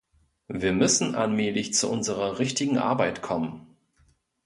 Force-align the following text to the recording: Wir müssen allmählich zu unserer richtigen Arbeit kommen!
Wir 0.47 0.71
müssen 0.73 1.13
allmählich 1.13 1.75
zu 1.75 1.87
unserer 1.87 2.39
richtigen 2.39 2.79
Arbeit 2.79 3.21
kommen! 3.21 3.67